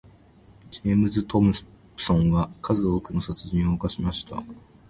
[0.71, 1.53] ジェームズトム
[1.95, 4.39] プソンは数多くの殺人を犯しました。